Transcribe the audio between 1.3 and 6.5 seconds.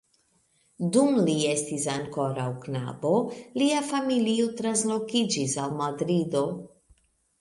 estis ankoraŭ knabo, lia familio translokiĝis al Madrido.